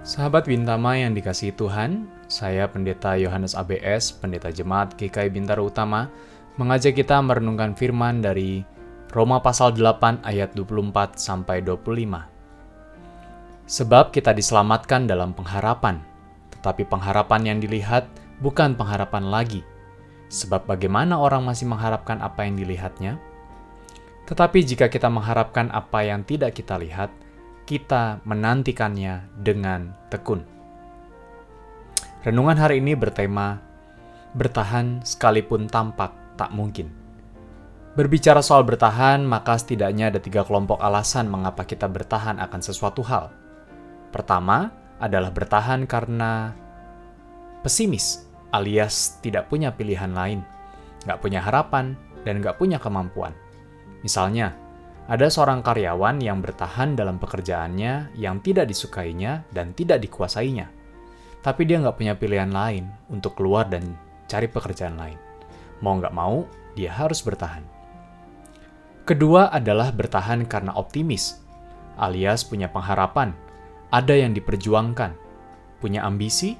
[0.00, 6.08] Sahabat Bintama yang dikasihi Tuhan, saya Pendeta Yohanes ABS, Pendeta Jemaat GKI Bintaro Utama,
[6.56, 8.64] mengajak kita merenungkan firman dari
[9.12, 12.16] Roma pasal 8 ayat 24 sampai 25.
[13.68, 16.00] Sebab kita diselamatkan dalam pengharapan,
[16.48, 18.08] tetapi pengharapan yang dilihat
[18.40, 19.60] bukan pengharapan lagi.
[20.32, 23.20] Sebab bagaimana orang masih mengharapkan apa yang dilihatnya?
[24.24, 27.12] Tetapi jika kita mengharapkan apa yang tidak kita lihat,
[27.70, 30.42] kita menantikannya dengan tekun.
[32.26, 33.62] Renungan hari ini bertema
[34.34, 36.90] bertahan sekalipun tampak tak mungkin.
[37.94, 43.30] Berbicara soal bertahan, maka setidaknya ada tiga kelompok alasan mengapa kita bertahan akan sesuatu hal.
[44.10, 46.50] Pertama adalah bertahan karena
[47.62, 50.42] pesimis, alias tidak punya pilihan lain,
[51.06, 51.94] nggak punya harapan,
[52.26, 53.30] dan nggak punya kemampuan.
[54.02, 54.58] Misalnya,
[55.10, 60.70] ada seorang karyawan yang bertahan dalam pekerjaannya yang tidak disukainya dan tidak dikuasainya.
[61.42, 63.98] Tapi dia nggak punya pilihan lain untuk keluar dan
[64.30, 65.18] cari pekerjaan lain.
[65.82, 66.46] Mau nggak mau,
[66.78, 67.66] dia harus bertahan.
[69.02, 71.42] Kedua adalah bertahan karena optimis,
[71.98, 73.34] alias punya pengharapan,
[73.90, 75.10] ada yang diperjuangkan,
[75.82, 76.54] punya ambisi,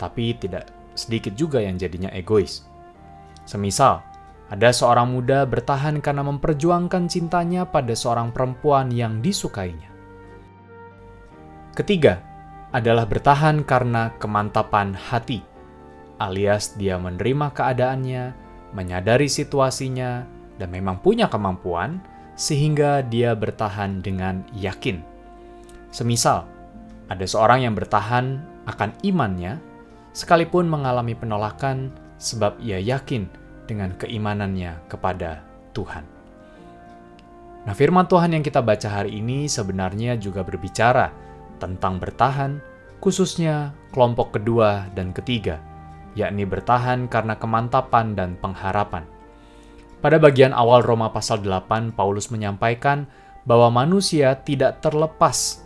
[0.00, 2.64] tapi tidak sedikit juga yang jadinya egois.
[3.44, 4.00] Semisal,
[4.52, 9.88] ada seorang muda bertahan karena memperjuangkan cintanya pada seorang perempuan yang disukainya.
[11.72, 12.20] Ketiga
[12.70, 15.40] adalah bertahan karena kemantapan hati,
[16.20, 18.24] alias dia menerima keadaannya,
[18.76, 20.26] menyadari situasinya,
[20.60, 21.98] dan memang punya kemampuan,
[22.38, 25.02] sehingga dia bertahan dengan yakin.
[25.90, 26.46] Semisal,
[27.10, 29.58] ada seorang yang bertahan akan imannya,
[30.14, 33.26] sekalipun mengalami penolakan, sebab ia yakin
[33.64, 36.04] dengan keimanannya kepada Tuhan.
[37.64, 41.08] Nah, firman Tuhan yang kita baca hari ini sebenarnya juga berbicara
[41.56, 42.60] tentang bertahan,
[43.00, 45.64] khususnya kelompok kedua dan ketiga,
[46.12, 49.08] yakni bertahan karena kemantapan dan pengharapan.
[50.04, 53.08] Pada bagian awal Roma pasal 8, Paulus menyampaikan
[53.48, 55.64] bahwa manusia tidak terlepas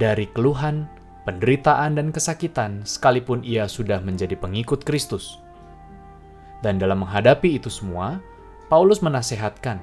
[0.00, 0.88] dari keluhan,
[1.28, 5.44] penderitaan, dan kesakitan sekalipun ia sudah menjadi pengikut Kristus.
[6.66, 8.18] Dan dalam menghadapi itu semua,
[8.66, 9.78] Paulus menasehatkan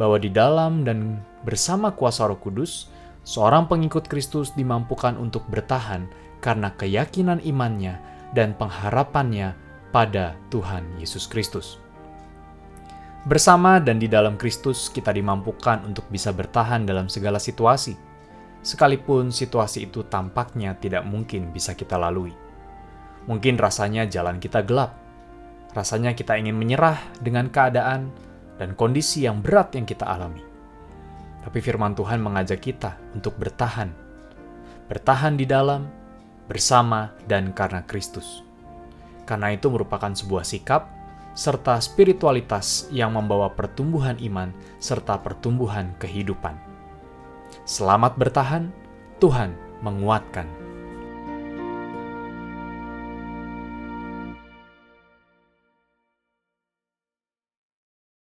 [0.00, 2.88] bahwa di dalam dan bersama kuasa Roh Kudus,
[3.28, 6.08] seorang pengikut Kristus dimampukan untuk bertahan
[6.40, 8.00] karena keyakinan imannya
[8.32, 9.52] dan pengharapannya
[9.92, 11.76] pada Tuhan Yesus Kristus.
[13.28, 18.00] Bersama dan di dalam Kristus, kita dimampukan untuk bisa bertahan dalam segala situasi,
[18.64, 22.32] sekalipun situasi itu tampaknya tidak mungkin bisa kita lalui.
[23.28, 25.03] Mungkin rasanya jalan kita gelap,
[25.74, 28.14] rasanya kita ingin menyerah dengan keadaan
[28.56, 30.40] dan kondisi yang berat yang kita alami.
[31.42, 33.92] Tapi firman Tuhan mengajak kita untuk bertahan,
[34.88, 35.84] bertahan di dalam,
[36.48, 38.40] bersama, dan karena Kristus.
[39.28, 40.88] Karena itu merupakan sebuah sikap
[41.34, 46.54] serta spiritualitas yang membawa pertumbuhan iman serta pertumbuhan kehidupan.
[47.66, 48.70] Selamat bertahan,
[49.18, 49.52] Tuhan
[49.82, 50.63] menguatkan